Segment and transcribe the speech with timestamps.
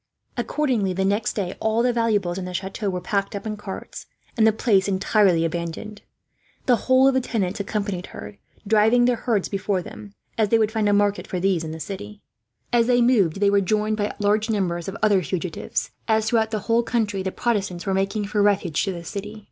[0.35, 4.07] Accordingly, the next day all the valuables in the chateau were packed up in carts,
[4.35, 6.01] and the place entirely abandoned.
[6.65, 10.71] The whole of the tenants accompanied her, driving their herds before them, as they would
[10.71, 12.23] find a market for these in the city.
[12.73, 16.49] As they moved along they were joined by large numbers of other fugitives, as throughout
[16.49, 19.37] the whole country the Protestants were making for refuge to the city.